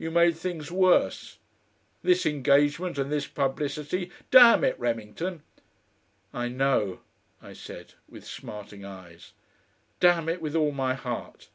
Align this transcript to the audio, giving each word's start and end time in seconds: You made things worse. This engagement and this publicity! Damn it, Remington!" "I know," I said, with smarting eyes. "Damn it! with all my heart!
You 0.00 0.10
made 0.10 0.36
things 0.36 0.72
worse. 0.72 1.38
This 2.02 2.26
engagement 2.26 2.98
and 2.98 3.08
this 3.12 3.28
publicity! 3.28 4.10
Damn 4.32 4.64
it, 4.64 4.76
Remington!" 4.80 5.44
"I 6.34 6.48
know," 6.48 7.02
I 7.40 7.52
said, 7.52 7.94
with 8.08 8.26
smarting 8.26 8.84
eyes. 8.84 9.32
"Damn 10.00 10.28
it! 10.28 10.42
with 10.42 10.56
all 10.56 10.72
my 10.72 10.94
heart! 10.94 11.50